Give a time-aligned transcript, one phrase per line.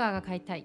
[0.00, 0.64] カーが買いたい。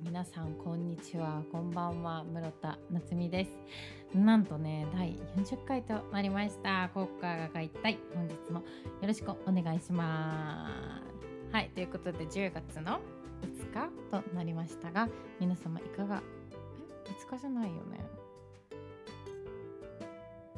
[0.00, 1.44] 皆さんこんにちは。
[1.52, 4.18] こんばんは室田夏美です。
[4.18, 6.90] なんとね第40回となりました。
[6.92, 8.00] コッカーが買いたい。
[8.12, 8.64] 本日もよ
[9.06, 10.68] ろしくお願いしま
[11.48, 11.54] す。
[11.54, 12.98] はいということで10月の
[13.42, 15.08] 5日となりましたが
[15.38, 16.20] 皆様いかが
[17.06, 18.00] え5日じゃないよね。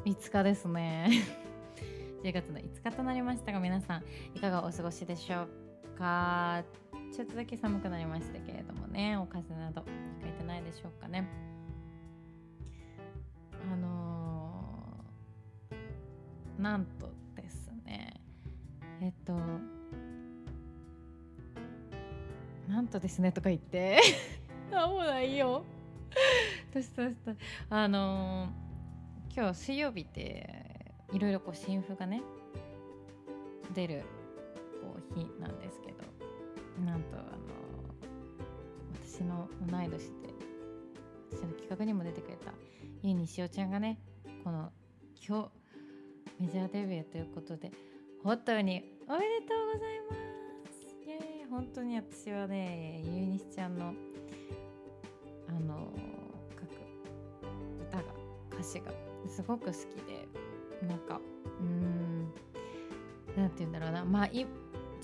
[0.03, 1.11] 5日ですね。
[2.23, 4.03] 10月の5日となりましたが皆さん
[4.33, 5.65] いかがお過ごしでしょう
[5.99, 6.63] か。
[7.15, 9.85] ちょっとだけ寒くなりましたけれどもねお風邪など
[10.19, 11.25] ひかれてないでしょうかね。
[13.71, 18.19] あのー、なんとですね。
[18.99, 19.33] えっと
[22.67, 24.01] なんとですねとか言って。
[24.75, 25.63] あもうないよ。
[26.73, 27.33] どうしたどうした
[27.69, 32.21] あのー、今日水曜日っていろいろこう新譜がね
[33.73, 34.03] 出る
[34.81, 36.14] こう日なんですけど。
[36.83, 37.25] なんとあの
[38.93, 40.33] 私の同い年で
[41.31, 42.21] 私の企画にも出て。
[42.21, 42.53] くれた
[43.03, 43.99] ゆうにしおちゃんがね
[44.43, 44.71] この
[45.27, 45.43] 今
[46.39, 47.71] 日メジャーデビューということで
[48.23, 50.15] 本当におめでとうございま
[50.71, 53.93] すイエーイ本当に私はねゆうにしちゃんの
[55.47, 55.93] あの
[56.49, 56.69] 書く
[57.87, 58.03] 歌が
[58.51, 58.91] 歌詞が
[59.27, 60.27] すごく好きで
[60.87, 61.21] なんか
[61.59, 62.33] うん
[63.37, 63.59] なんて。
[63.59, 64.45] 言うんだろうなまあい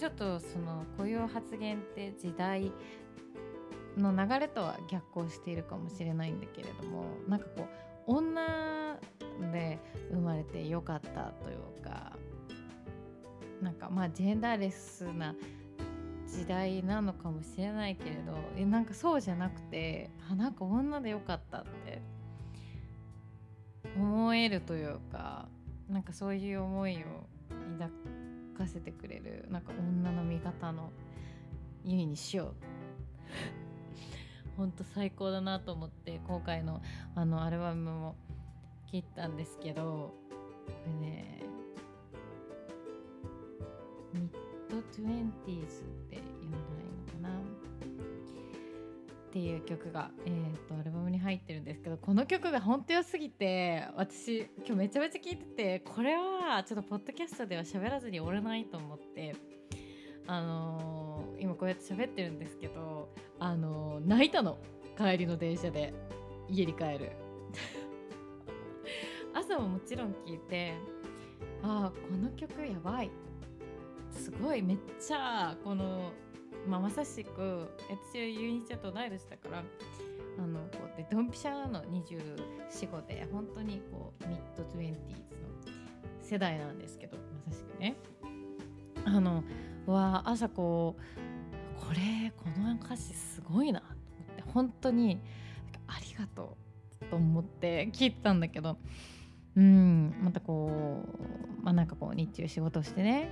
[0.02, 2.72] ちょっとそのこういう発言って時代
[3.96, 7.68] の流れとは逆行しているかもしれないんだけれどもなんかこ
[8.08, 8.98] う女
[9.54, 9.78] で
[10.10, 12.14] 生まれてよかったというか
[13.62, 15.36] なんかまあジェンダーレスな
[16.26, 22.02] 時代なのかもしれないけれどえなんかそうじゃなくてあなんか女でよかったって
[23.96, 25.48] 思えるというか
[25.88, 27.28] なんかそういう思いを
[27.78, 27.92] 抱
[28.62, 30.92] かせてくれるなんか女の味方の
[31.84, 32.54] ゆいにしお。
[34.58, 36.82] ほんと最高だなと思って今回の
[37.16, 38.16] あのアルバムも
[38.86, 40.14] 聴いたんですけど
[40.68, 41.42] これね
[44.14, 47.71] mid-twenties って読んだらいいのかな？
[49.32, 59.34] っていう曲が、えーと、アルバムに入ってるんですけどこの曲が本当良すぎて私今日めちゃめちゃ聴いててこれはちょっとポッドキャストでは喋らずにおれないと思って
[60.28, 63.10] あのー、今こうやって喋ってるんですけど
[63.40, 64.58] あのー、泣いたの。
[64.98, 65.94] 帰りの電車で
[66.50, 67.12] 家に帰る。
[69.34, 70.74] 朝ももちろん聞いて
[71.64, 73.10] ああこの曲やばい。
[74.12, 76.12] すごいめっちゃこの
[76.68, 77.70] まあ、まさしく
[78.14, 79.64] 私はユニちゃんと同い年だから
[80.38, 85.74] あのこうでドンピシャの24、5で本当にこう mid-twenties の
[86.22, 87.96] 世代なんですけどまさしくね。
[89.04, 89.44] あの
[89.88, 93.96] は朝こうこれこの歌詞すごいなと思
[94.34, 95.20] って本当に
[95.88, 96.58] ありがと
[97.02, 98.78] うと思って聞いてたんだけど
[99.56, 101.04] うんまたこ
[101.60, 103.30] うまあなんかこう日中仕事してね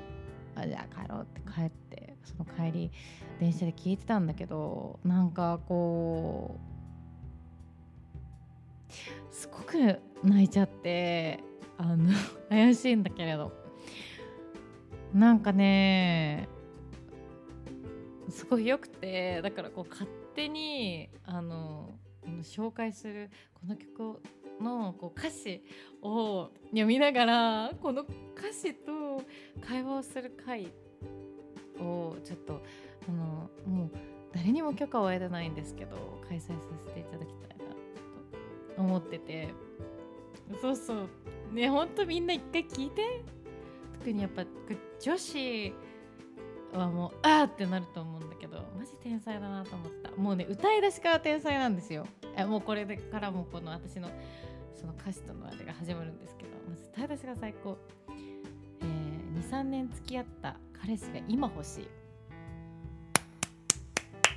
[0.56, 1.89] あじゃあ帰ろうって帰って
[2.30, 2.92] その帰り
[3.40, 6.60] 電車で聞いてたんだけどなんかこ
[8.90, 11.44] うすごく泣いちゃって
[11.78, 12.10] あの
[12.50, 13.70] 怪しいんだけれど。
[15.14, 16.48] なんかね
[18.30, 21.96] すごいよくてだからこう勝手にあの
[22.44, 24.22] 紹介するこの曲
[24.62, 25.64] のこう歌詞
[26.02, 29.24] を読みながらこの歌詞と
[29.68, 30.72] 会話をする回
[31.80, 32.62] をちょっと
[33.08, 33.92] あのもう
[34.34, 35.96] 誰にも許可を得てないんですけど
[36.28, 36.54] 開催さ
[36.88, 39.54] せていただきたいなと思ってて。
[40.62, 41.08] そうそう。
[41.54, 43.24] ねほんとみんな一回聞いて。
[44.00, 44.46] 特にやっぱ
[45.02, 45.74] 女子
[46.74, 50.12] はもうあーってなると思うんだけどマジ天才だなと思った。
[50.12, 52.08] もうね歌い出しから天才なんですよ。
[52.48, 54.10] もうこれからもこの私の
[54.76, 61.88] その歌詞とのあれが始まるんですけどまず歌い出しが最高、えー、23年付き合った彼氏が今欲しい。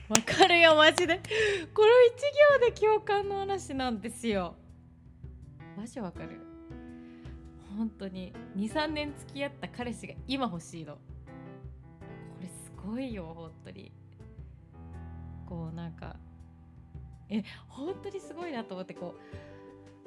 [0.09, 1.21] わかるよマジで。
[1.73, 4.56] この1行で共感の話なんですよ。
[5.77, 6.41] マジわかる。
[7.77, 10.94] 本当に23年付き合った彼氏が今欲しいの。
[10.94, 11.00] こ
[12.43, 13.93] れすごいよ本当に。
[15.49, 16.17] こうなんか
[17.29, 19.15] え本当にすごいなと思ってこ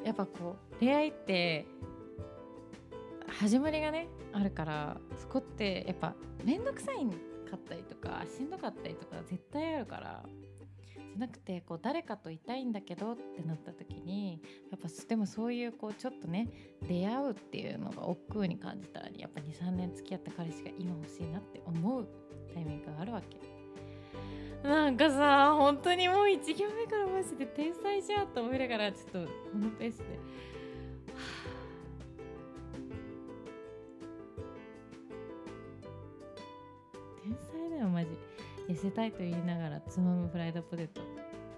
[0.01, 1.65] うやっぱこう恋愛って
[3.39, 7.05] 始まりがねあるからそこってやっぱ面倒くさい
[7.49, 10.23] かったりとかしんどかったりとか絶対あるから
[10.95, 14.41] じゃなくてこう誰かといたいんだけどってなった時に
[14.71, 16.49] やっぱでもそういうこうちょっとね
[16.87, 22.07] 出会うっていうのが億劫に感じたらやっぱ23年付き合った彼氏が今欲しいなって思う
[22.53, 23.37] タイミングがあるわけ。
[24.67, 30.05] なんかさ本当にもう1行目からマジで天才じゃんと思いながらちょっとこのペースで、
[38.67, 41.01] 痩せたいと言いながらつまむフライドポテト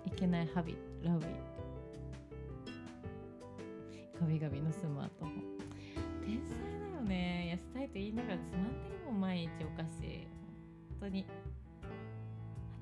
[0.05, 1.25] いけないハビラビ
[4.19, 5.57] ガビガビのスマートフォン
[6.25, 7.55] 天才だよね。
[7.55, 10.27] 痩せたいと言いながらつまんでるもん毎日お菓子。
[10.99, 11.25] 本当に。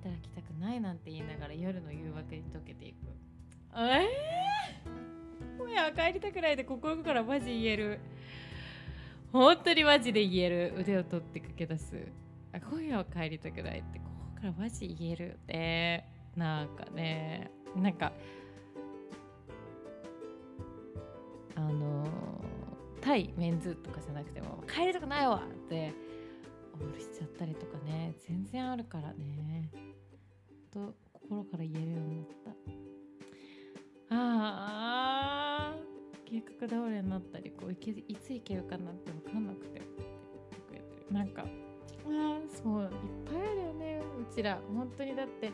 [0.01, 2.95] 働きたくないなんて言いながら夜の誘惑に溶けていく。
[3.75, 7.99] えー、もうや帰りたくないで心からマジ言える。
[9.31, 10.73] 本当にマジで言える。
[10.77, 11.95] 腕を取って駆け出す。
[12.71, 13.99] 今夜は帰りたくないって。
[14.45, 16.05] ここからマジ言えるで
[16.35, 18.11] なんかねなんか
[21.55, 22.05] あの
[23.01, 25.93] 対メンズとかじゃなくても帰りたくないわって
[26.73, 29.71] オールしちゃったりとかね全然あるからね。
[30.71, 34.15] と心から言えるようになった。
[34.15, 39.81] あー計画倒れになったりこういけいつ行けるかなって分かんなくて
[41.11, 42.89] なんかあそういっ
[43.25, 43.54] ぱいある
[44.33, 45.51] ちら本当にだって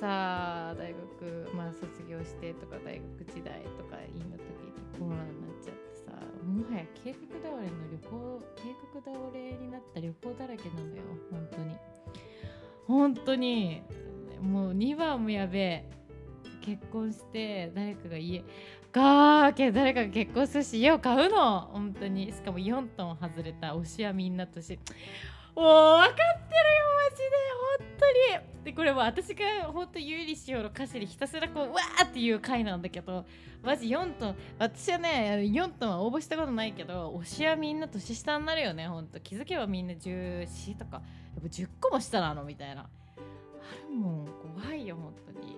[0.00, 6.12] さあ大学まあ卒業してとか大学時代とか院の時にコロナになっちゃってさ
[6.46, 8.62] もはや計画倒れの旅行計
[8.94, 11.76] 画倒れになった旅行だらけなのよ本当に。
[12.86, 13.82] 本当に
[14.40, 15.84] もう2番もやべえ
[16.62, 18.42] 結婚して誰かが家
[18.92, 22.32] がーけ誰かが結婚するし家を買うの本当に。
[22.32, 24.78] しかも4トン外れた推しはみんなとし
[25.54, 27.22] もう分かってるよで
[27.78, 28.58] 本当に。
[28.64, 33.24] でこれも私が本当有利しようの歌詞にひたすらこうわーっていう回なんだけど
[33.62, 41.00] マジ4トン私はね4トンは応募したことないけど推しはみんな年下になるよねほんと気づけばみんな14とか
[41.34, 42.82] やっぱ10個も下なのみたいな。
[42.82, 42.86] あ
[43.88, 44.26] るもん
[44.60, 45.56] 怖いよ本当に。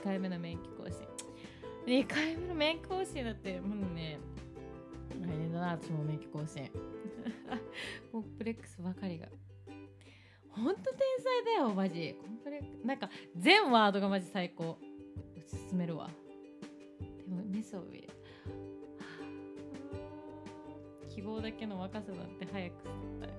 [0.00, 1.06] 2回目の免許更新。
[1.86, 4.18] 2回目の免許更新だってもうね
[5.20, 6.70] 来年だな私も免許更新。
[8.10, 9.26] コンプレックスばかりが。
[10.62, 12.16] ほんと天才だよマジ。
[12.20, 14.78] コンプレックなんか全ワードがマジ最高。
[15.70, 16.08] 進めるわ。
[17.00, 18.08] でもメソウェ
[21.14, 23.30] 希望だけの若さなんて早く捨てたい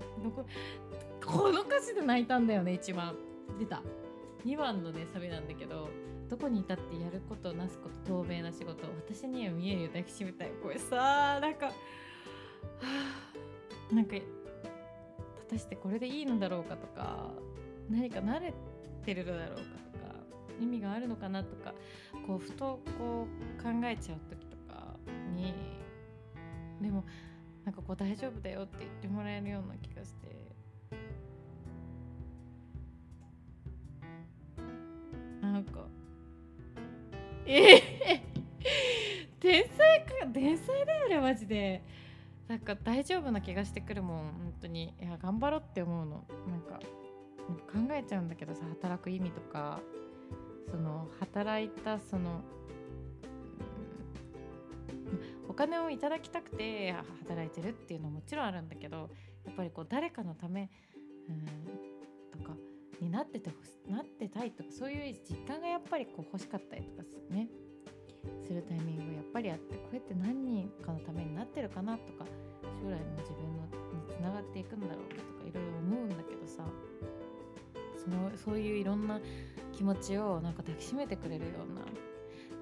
[1.26, 3.16] この歌詞で泣いたんだよね一番。
[3.60, 3.82] 出た。
[4.46, 5.90] 2番のねサビなんだけど
[6.30, 8.88] どこにいたってやることなすこと透明な仕事。
[9.08, 10.52] 私には見えるよ抱きしめたい。
[10.62, 11.74] これさなんかは
[13.92, 14.16] あなんか
[15.58, 17.32] してこれでいいのだろうかとか
[17.90, 18.54] 何か慣れ
[19.06, 19.62] てるのだろうか
[19.98, 20.16] とか
[20.60, 21.74] 意味があるのかなとか
[22.26, 23.28] こうふとこ
[23.60, 24.96] う考えちゃう時とか
[25.36, 25.54] に
[26.82, 27.04] でも
[27.66, 30.34] なんかこう大丈夫だよって言ってもらえるような気がして。
[35.42, 35.86] なんか
[37.46, 38.24] ええ
[39.40, 41.84] 天才か天才だよねマジで。
[42.48, 44.94] なんか大丈夫な気がしてくるもん本当に。
[45.02, 46.26] いや頑張ろうって思うの。
[46.48, 46.80] なんか
[47.72, 49.82] 考えちゃうんだけどさ働く意味とか。
[50.74, 52.42] その働いたその、
[55.48, 59.12] お金をいただきたくて働いてるっていうのはもちろんあるんだけど
[59.46, 60.72] やっぱりこう誰かのため、
[61.30, 62.56] うん、とか
[63.00, 63.52] になってて
[63.88, 67.48] なってたいとかそういう実感がやっぱりこう欲しかったりとかするね。
[68.46, 72.26] するタイミングやっぱりあってこうやって何人かのためになってるかなとか
[72.82, 73.64] 将来の自分の
[73.94, 76.64] につながっていくんだろうかとかいろいろ思うんだけどさ
[78.04, 79.20] そのそういういろんな
[79.72, 81.82] 気持ちをなんか抱きしめてくれるような。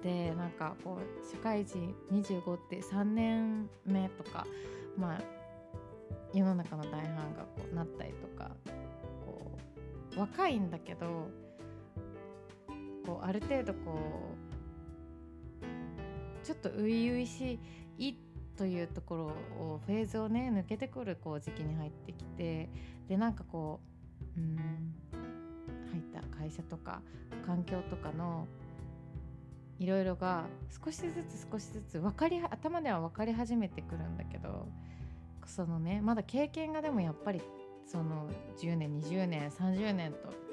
[0.03, 4.47] でなんかこう社会人25って3年目とか
[4.97, 5.21] まあ
[6.33, 8.51] 世の中の大半がこうなったりとか
[9.23, 9.59] こ
[10.15, 11.27] う若いんだけど
[13.05, 13.99] こうある程度こ
[14.49, 14.50] う
[16.43, 17.59] ちょっと初々し
[17.97, 18.15] い
[18.57, 19.25] というところ
[19.63, 22.69] をフェーズをね抜けてくるこう時期に入ってきて
[23.07, 23.79] でなんかこ
[24.37, 24.93] ううん
[25.91, 27.01] 入った会社とか
[27.45, 28.47] 環境とかの
[29.79, 30.45] いろいろが
[30.85, 34.67] 少しずつ少しずつ分かり頭では分かり始めてくるんだけど
[35.47, 37.41] そのねまだ経験がでもやっぱり
[37.87, 38.29] その
[38.59, 40.50] 10年20年30年と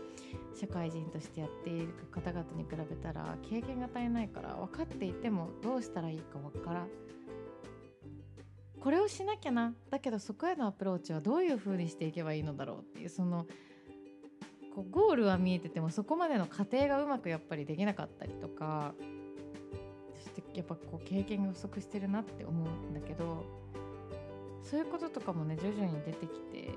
[0.58, 6.88] 社会人としてやっている方々に比べたら経験が足りないから分かっていてもどうしたらいいか分からん。
[8.80, 9.74] これをしなきゃな。
[9.90, 13.46] だけどそこへのアプローチはどういう風にしていけばいいのだろうっていうその
[14.74, 18.94] こうゴールは見えててもそこまでの過程がうまくやっぱりできなかったりとか
[20.14, 23.44] そしてやっぱこう経験が不足してるなって思うんだけど
[24.62, 26.70] そういうこととかもね徐々に出てきて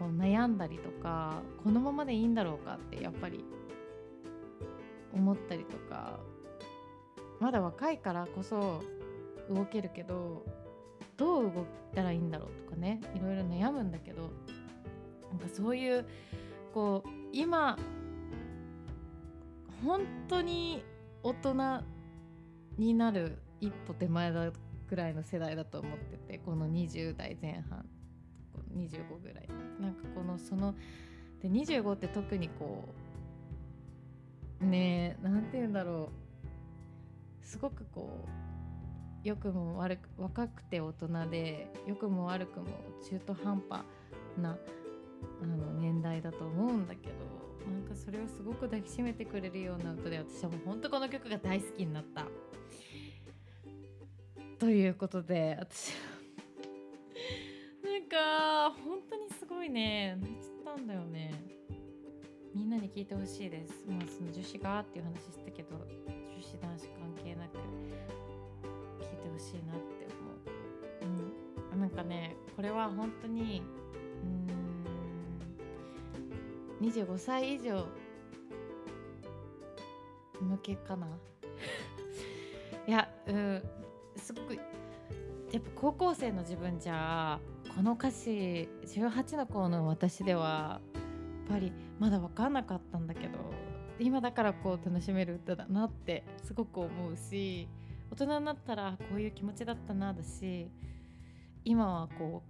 [0.00, 3.44] こう悩んだりとかこのままでいいんだろうかってやっぱり
[5.12, 6.18] 思ったりとか
[7.38, 8.82] まだ若いからこそ
[9.50, 10.42] 動けるけど
[11.18, 11.64] どう動い
[11.94, 14.30] たらいいんだろうとかねいろいろ悩むんだけど
[15.30, 16.06] なんかそういう
[16.72, 17.78] こう今
[19.84, 20.82] 本当に
[21.22, 21.82] 大人
[22.78, 24.50] になる一歩手前だ
[24.88, 27.84] ぐらいの世代だと思っててこの20代前半。
[28.76, 29.48] 25ぐらい。
[29.80, 30.74] なんかこのその
[31.42, 32.88] で25って特にこ
[34.60, 36.10] うねえなんて言うんだろ
[37.42, 37.46] う。
[37.46, 42.66] すごくこう良くも悪く若くて大人で良くも悪くも
[43.08, 43.82] 中途半端
[44.40, 44.56] な
[45.42, 47.12] あの年代だと思うんだけど
[47.70, 52.26] なんかそれをすごく抱きしめてくれるような歌で私はもうほんとこの曲が大好きになった。
[54.58, 56.09] ということで私な
[59.64, 60.16] いね。
[60.20, 61.32] 泣いちゃったんだよね。
[62.54, 63.84] みんなに聞いてほしいです。
[63.88, 67.58] まあその女子がっていう話したけど女子男子関係なく
[69.00, 70.30] 聞いてほしいなって思
[71.72, 71.74] う。
[71.74, 71.80] うん。
[71.80, 73.62] なんかねこれは本当に
[76.80, 77.86] うん25歳以上
[80.40, 81.06] 向けかな。
[82.86, 83.62] いやうん
[84.16, 84.60] すごくや
[85.58, 87.40] っぱ高校生の自分じゃ
[87.76, 90.80] この歌詞18の子の私では
[91.48, 93.38] やっぱりまだ分かんなかったんだけど
[93.98, 97.68] 今だからこう楽しめる歌だなってすごく思うし
[98.10, 100.68] 大人になったらこういう気持ちだったなだし
[101.64, 102.42] 今はこ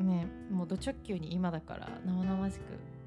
[0.00, 2.60] うねもうド直球に今だから生々しく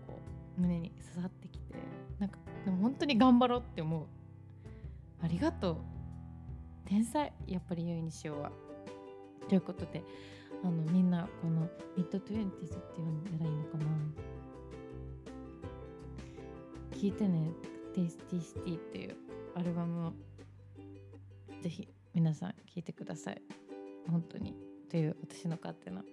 [0.07, 0.19] こ
[0.57, 1.75] う胸に刺さってきて
[2.19, 4.05] なんかでも本当に頑張ろうって思う。
[5.24, 5.77] ありがとう。
[6.86, 7.31] 天才。
[7.48, 8.51] やっぱりゆいにしおは。
[9.48, 10.03] ということで
[10.65, 13.86] あのみんなこの mid-twenties って呼んだらいいのかな。
[16.91, 17.51] 聞いてね
[17.94, 19.15] Tasty City っていう
[19.55, 20.13] アルバムを
[21.62, 23.41] ぜひ皆さん聴いてください。
[24.10, 24.55] 本当に。
[24.89, 26.03] という私の勝手な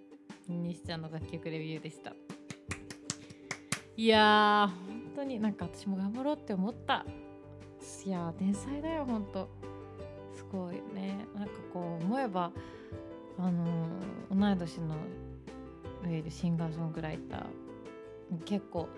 [0.49, 2.13] 西ちゃんの楽曲レビューでした。
[3.97, 7.07] いやー本当になんか私も頑張ろうって思った。
[8.05, 9.49] いや天才だよ本当。
[10.35, 11.27] すごいね。
[11.35, 12.53] なんかこう思えば
[13.43, 13.89] あの
[14.31, 14.95] 同い年の
[16.05, 18.89] いわゆるシンガーソングライター結構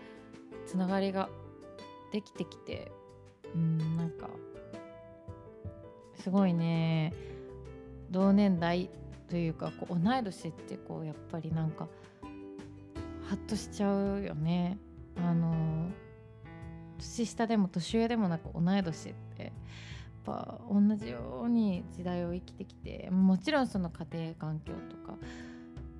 [0.66, 1.30] つながりが
[2.12, 2.92] できてきて
[3.54, 4.28] うんなんか
[6.22, 7.12] すごいね。
[8.10, 8.88] 同年代
[9.28, 11.88] というかこう同い年ってこうやっぱりなんか
[13.28, 14.78] ハッとしちゃうよね。
[15.16, 15.54] あの
[16.98, 19.52] 年下でも年上でもなく同い年って。
[20.24, 25.18] ぱ同じように時代を生きてきてもちろんその家庭環境とか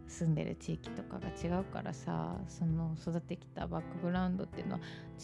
[0.09, 4.81] 住んでる地域とかが違うからさその育ってきたバックグラウンドっていうのは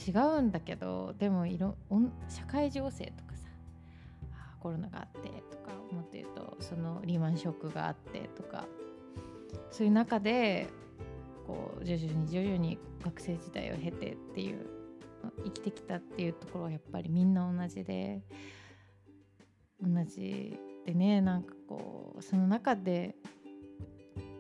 [0.06, 1.76] 違うんだけどでもいろ
[2.28, 3.44] 社会情勢とかさ
[4.60, 8.66] コロナがあってとか思って言うとそのリーマンショックがあってとか
[9.70, 10.68] そういう中で
[11.46, 14.66] こう徐々に徐々に学生時代を経てっていう
[15.44, 18.22] 生きてきたっていうところはやっぱりみんな同じで
[19.82, 23.16] 同じでねなんかこうその中で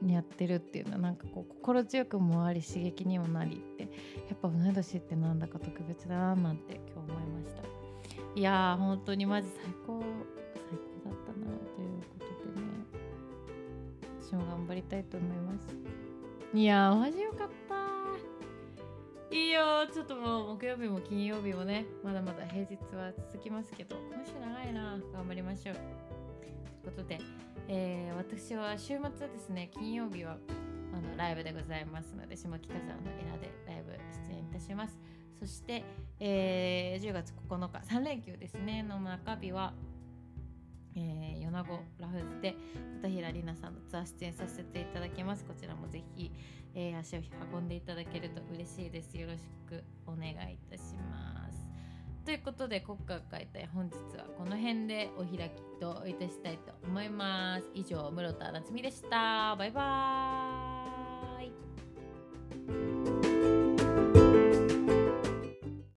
[0.06, 3.88] やってるっていうのはなんかこう心強くもあり刺激にもなりってや
[4.34, 7.62] っぱ同い年ってなんだか特別だななんて今日思いました。
[8.34, 12.66] いやー本当にマジ最高最高だったなということでね
[14.22, 15.76] 私も頑張りたいと思います。
[16.54, 17.69] いやーマジよかった。
[19.32, 19.86] いいよ。
[19.92, 24.98] ちょっともう木曜日も金曜日もねまだまだ平日は続きますけど今週長いな。
[25.12, 25.74] 頑張りましょう。
[25.76, 25.80] と
[26.48, 27.20] いうことで、
[27.68, 30.36] えー、私は週末ですね金曜日は
[30.92, 33.92] あのライブでございますので下北沢のエラでライブ
[34.28, 34.98] 出演いたします。
[35.38, 35.84] そして、
[36.18, 38.82] えー、10月9日3連休ですね。
[38.82, 39.74] の中日は
[40.96, 42.56] えー、米子ラフズで
[42.96, 45.44] 片平里奈さんのツアー出演させていただきます。
[45.44, 46.32] こちらもぜひ、
[46.74, 47.20] えー、足を
[47.52, 49.16] 運んでいただけると嬉しいです。
[49.16, 51.66] よろしくお願いいたします。
[52.24, 57.68] ということで国家が書いた本日はこの辺でお開きといたしたいと思います。
[57.74, 59.56] 以上室田夏美でした。
[59.56, 62.99] バイバーイ。